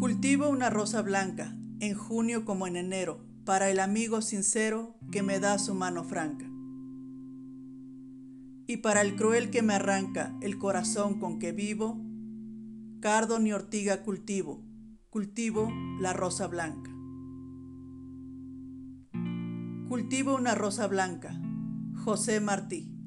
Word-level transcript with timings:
Cultivo 0.00 0.48
una 0.48 0.70
rosa 0.70 1.02
blanca, 1.02 1.54
en 1.78 1.94
junio 1.94 2.46
como 2.46 2.66
en 2.66 2.76
enero, 2.76 3.20
para 3.44 3.68
el 3.68 3.78
amigo 3.78 4.22
sincero 4.22 4.96
que 5.12 5.22
me 5.22 5.40
da 5.40 5.58
su 5.58 5.74
mano 5.74 6.04
franca. 6.04 6.50
Y 8.66 8.78
para 8.78 9.02
el 9.02 9.14
cruel 9.14 9.50
que 9.50 9.60
me 9.60 9.74
arranca 9.74 10.34
el 10.40 10.56
corazón 10.56 11.20
con 11.20 11.38
que 11.38 11.52
vivo, 11.52 12.00
cardo 13.00 13.38
ni 13.40 13.52
ortiga 13.52 14.02
cultivo, 14.02 14.64
cultivo 15.10 15.70
la 16.00 16.14
rosa 16.14 16.46
blanca. 16.46 16.90
Cultivo 19.86 20.34
una 20.34 20.54
rosa 20.54 20.86
blanca, 20.86 21.38
José 21.94 22.40
Martí. 22.40 22.99